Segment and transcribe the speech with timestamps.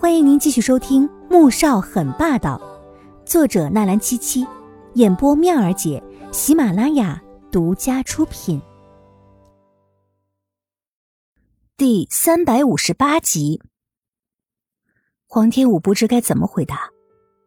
[0.00, 2.56] 欢迎您继续收听《穆少很霸道》，
[3.28, 4.46] 作者纳兰七七，
[4.94, 6.00] 演播妙儿姐，
[6.30, 8.62] 喜马拉雅独家出品。
[11.76, 13.60] 第三百五十八集，
[15.26, 16.90] 黄天武不知该怎么回答，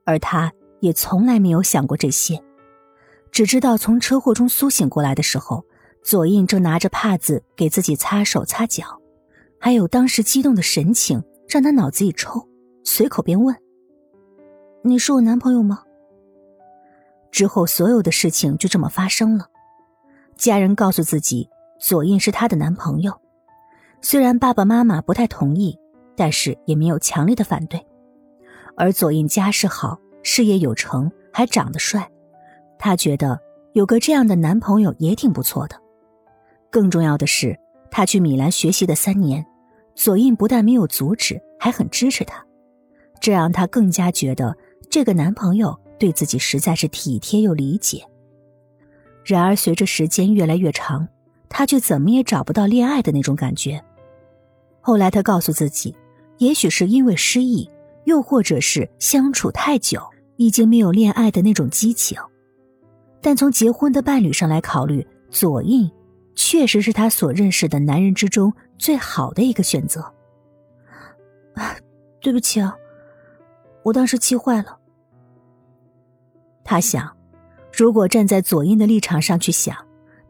[0.06, 2.44] 而他也从来没有想过这些，
[3.32, 5.64] 只知道从车祸中苏醒过来的时候，
[6.04, 9.00] 左印正拿着帕子给自己擦手擦脚，
[9.58, 11.24] 还有当时激动的神情。
[11.52, 12.48] 让他脑子一抽，
[12.86, 13.54] 随口便问
[14.84, 15.84] ：“你是我男朋友吗？”
[17.30, 19.46] 之后所有的事情就这么发生了。
[20.38, 23.12] 家人告诉自己，左印是他的男朋友。
[24.02, 25.78] 虽然爸爸妈妈不太同意，
[26.16, 27.86] 但是也没有强烈的反对。
[28.78, 32.10] 而左印家世好，事业有成，还长得帅，
[32.80, 33.38] 他觉得
[33.74, 35.76] 有个这样的男朋友也挺不错的。
[36.70, 37.60] 更重要的是，
[37.92, 39.46] 他去米兰学习的三年。
[40.02, 42.44] 左印不但没有阻止，还很支持他，
[43.20, 44.58] 这让他更加觉得
[44.90, 48.04] 这个男朋友对自己实在是体贴又理解。
[49.24, 51.08] 然而，随着时间越来越长，
[51.48, 53.80] 他却怎么也找不到恋爱的那种感觉。
[54.80, 55.96] 后来，他告诉自己，
[56.40, 57.70] 也许是因为失忆，
[58.06, 60.02] 又或者是相处太久，
[60.38, 62.18] 已经没有恋爱的那种激情。
[63.22, 65.88] 但从结婚的伴侣上来考虑，左印。
[66.34, 68.52] 确实是他所认识的男人之中
[68.82, 70.04] 最好的一个选择。
[72.20, 72.76] 对不起啊，
[73.84, 74.76] 我当时气坏了。
[76.64, 77.16] 他想，
[77.72, 79.78] 如果站在左印的立场上去想，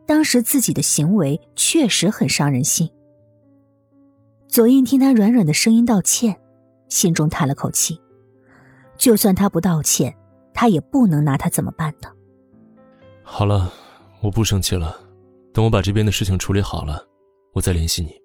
[0.06, 2.92] 当时自己的行为确实很伤人心。
[4.50, 6.38] 左印听他软软的声音道歉，
[6.90, 8.02] 心中叹了口气。
[8.98, 10.14] 就算他不道歉，
[10.54, 12.14] 他也不能拿他怎么办的。
[13.24, 13.72] 好了，
[14.22, 15.00] 我不生气了。
[15.54, 17.08] 等我把这边的事情处理好了，
[17.54, 18.21] 我再联系你。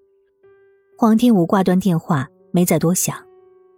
[0.99, 3.15] 黄天武挂断电话，没再多想，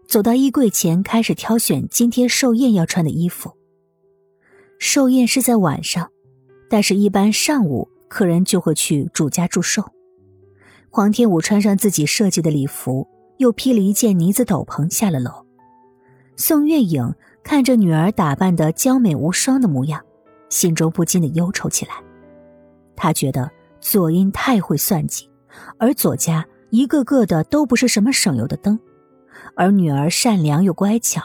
[0.07, 3.51] 走到衣柜前，开始挑选今天寿宴要穿的衣服。
[4.77, 6.09] 寿宴是在晚上，
[6.69, 9.83] 但是一般上午客人就会去主家祝寿。
[10.89, 15.45] 黄天武穿上自己设计的礼服，又披了一件呢子斗篷下了楼。
[16.37, 17.13] 宋月影
[17.43, 20.01] 看着女儿打扮的娇美无双的模样，
[20.47, 21.95] 心中不禁的忧愁起来。
[22.95, 25.29] 他觉得左英太会算计，
[25.77, 28.79] 而左家一个个的都不是什么省油的灯，
[29.55, 31.21] 而女儿善良又乖巧，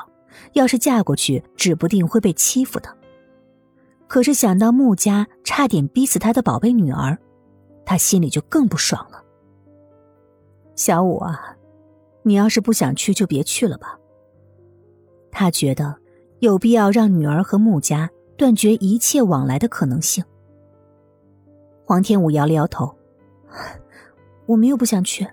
[0.53, 2.89] 要是嫁过去，指不定会被欺负的。
[4.07, 7.19] 可是想到穆家差点逼死他的宝贝女儿，
[7.85, 9.23] 他心里就更不爽了。
[10.77, 11.57] 小五啊，
[12.23, 13.99] 你要是不想去，就别去了吧。
[15.31, 15.97] 他觉得
[16.39, 20.25] 有必要让女儿和穆家断绝一切往来的可能性。
[21.85, 22.95] 黄天武摇了摇头
[24.47, 25.27] ：“我们又不想去。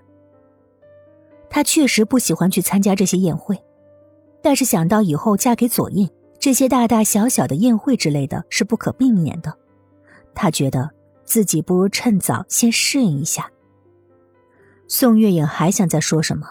[1.48, 3.62] 他确实不喜欢去参加这些宴会，
[4.40, 9.54] 但是想到以后嫁给左印，这些大大小小的宴会之类的是不可避免的，
[10.34, 10.90] 他觉得
[11.24, 13.50] 自己不如趁早先适应一下。”
[14.88, 16.46] 宋月影还想再说什么，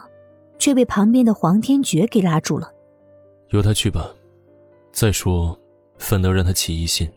[0.59, 2.71] 却被旁边的黄天觉给拉住了
[3.49, 4.13] ：“由他去吧，
[4.91, 5.59] 再说，
[5.97, 7.11] 反倒让他起疑心。”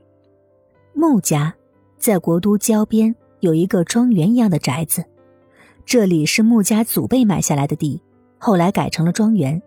[0.94, 1.54] 穆家。
[1.96, 5.02] 在国都郊边有一个庄园一样的宅子，
[5.86, 8.00] 这里是穆家祖辈买下来的地，
[8.38, 9.60] 后来改成了庄园。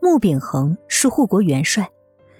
[0.00, 1.90] 穆秉衡是护国元帅，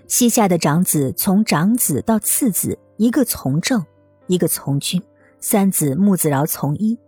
[0.07, 3.85] 膝下的长子从长子到次子，一个从政，
[4.27, 5.03] 一个从军，
[5.41, 6.99] 三子穆子饶从医。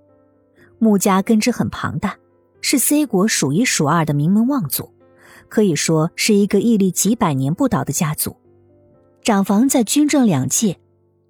[0.79, 2.17] 穆家根基很庞大，
[2.61, 4.93] 是 C 国数一数二的名门望族，
[5.49, 8.37] 可以说是一个屹立几百年不倒的家族。
[9.23, 10.79] 长房在军政两界。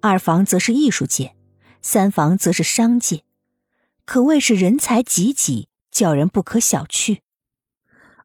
[0.03, 1.35] 二房则是艺术界，
[1.83, 3.21] 三房则是商界，
[4.05, 7.19] 可谓是人才济济，叫人不可小觑。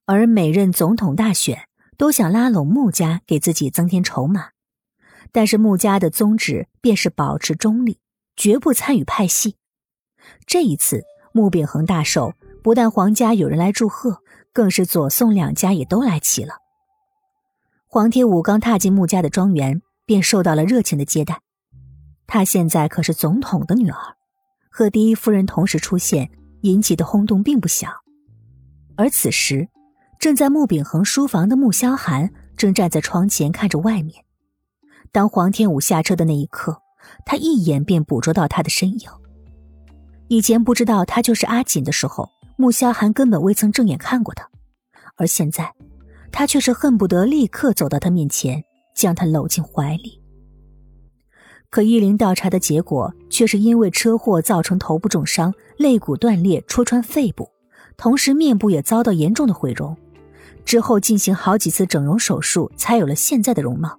[0.05, 4.51] 而每任总统大选都想拉拢穆家，给自己增添筹码，
[5.33, 7.99] 但是穆家的宗旨便是保持中立，
[8.37, 9.57] 绝不参与派系。
[10.47, 14.23] 这一次穆秉衡大寿，不但皇家有人来祝贺，
[14.53, 16.55] 更是左宋两家也都来齐了。
[17.87, 21.41] 黄天武刚踏进穆家的庄园，便受到了热情的接待。
[22.27, 24.17] 她现在可是总统的女儿，
[24.77, 26.31] 和第一夫人同时出现，
[26.61, 27.89] 引起的轰动并不小。
[28.95, 29.67] 而此时，
[30.19, 34.23] 正在穆秉衡书房的穆萧寒正站在窗前看着外面。
[35.11, 36.79] 当黄天武下车的那一刻，
[37.25, 39.09] 他一眼便捕捉到他的身影。
[40.29, 42.29] 以前不知道他就是阿锦的时候，
[42.59, 44.47] 穆萧寒根本未曾正眼看过他，
[45.17, 45.73] 而现在，
[46.31, 48.63] 他却是恨不得立刻走到他面前，
[48.95, 50.21] 将他搂进怀里。
[51.71, 57.51] 可依林调查的结果却是因为车祸造成头部重伤、肋骨断裂、戳穿肺部，
[57.97, 59.97] 同时面部也遭到严重的毁容，
[60.65, 63.99] 之后进行好几次整容手术，才有了现在的容貌。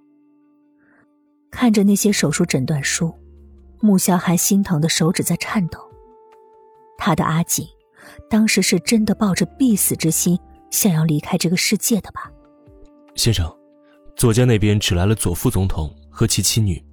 [1.50, 3.14] 看着那些手术诊断书，
[3.80, 5.78] 穆萧寒心疼的手指在颤抖。
[6.98, 7.66] 他的阿锦，
[8.28, 10.38] 当时是真的抱着必死之心，
[10.70, 12.30] 想要离开这个世界的吧？
[13.14, 13.50] 先生，
[14.16, 16.84] 左家那边只来了左副总统和其妻女，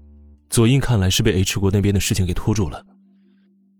[0.50, 2.86] 左印看来是被 H 国那边的事情给拖住了。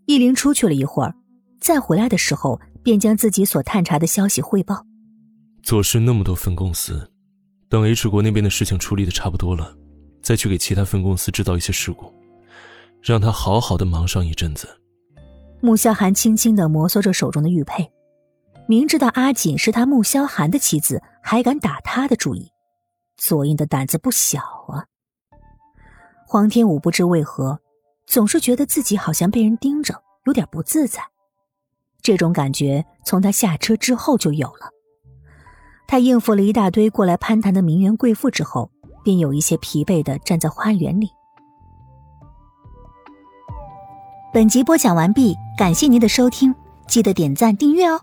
[0.08, 1.16] 易林出去了一会儿，
[1.60, 4.86] 再回来的时候，便将自己所探查的消息汇报。
[5.64, 7.12] 左氏那么多分公司，
[7.70, 9.76] 等 H 国那边的事情处理的差不多了，
[10.22, 12.14] 再去给其他分公司制造一些事故，
[13.02, 14.68] 让他好好的忙上一阵子。
[15.62, 17.90] 穆萧寒轻轻的摩挲着手中的玉佩，
[18.68, 22.52] 明知道阿锦是他穆萧寒的妻子，还敢打他的主意，
[23.18, 24.86] 左印的胆子不小啊。
[26.28, 27.60] 黄天武不知为何，
[28.08, 31.02] 总是觉得自己好像被人盯着，有点不自在。
[32.02, 34.72] 这种感觉从他下车之后就有了。
[35.88, 38.72] 他应付了一大堆过来攀谈的名媛贵妇之后，
[39.04, 41.10] 便有一些疲惫的站在花园里。
[44.34, 46.54] 本集播讲完毕，感谢您的收听，
[46.88, 48.02] 记得点赞订阅哦。